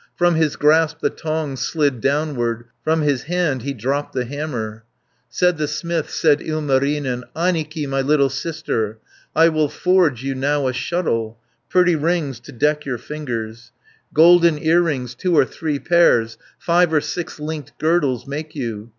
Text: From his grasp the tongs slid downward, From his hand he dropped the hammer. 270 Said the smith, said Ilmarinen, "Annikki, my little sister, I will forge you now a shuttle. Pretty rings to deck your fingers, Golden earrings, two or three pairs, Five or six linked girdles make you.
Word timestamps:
From 0.15 0.33
his 0.33 0.55
grasp 0.55 1.01
the 1.01 1.11
tongs 1.11 1.59
slid 1.59 2.01
downward, 2.01 2.65
From 2.83 3.01
his 3.03 3.25
hand 3.25 3.61
he 3.61 3.71
dropped 3.71 4.13
the 4.13 4.25
hammer. 4.25 4.83
270 5.29 5.29
Said 5.29 5.57
the 5.59 5.67
smith, 5.67 6.09
said 6.09 6.41
Ilmarinen, 6.41 7.23
"Annikki, 7.35 7.85
my 7.87 8.01
little 8.01 8.27
sister, 8.31 8.97
I 9.35 9.49
will 9.49 9.69
forge 9.69 10.23
you 10.23 10.33
now 10.33 10.65
a 10.67 10.73
shuttle. 10.73 11.37
Pretty 11.69 11.95
rings 11.95 12.39
to 12.39 12.51
deck 12.51 12.83
your 12.83 12.97
fingers, 12.97 13.71
Golden 14.11 14.57
earrings, 14.57 15.13
two 15.13 15.37
or 15.37 15.45
three 15.45 15.77
pairs, 15.77 16.39
Five 16.57 16.91
or 16.91 17.01
six 17.01 17.39
linked 17.39 17.77
girdles 17.77 18.25
make 18.25 18.55
you. 18.55 18.89